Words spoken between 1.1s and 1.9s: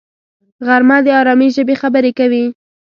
آرامي ژبې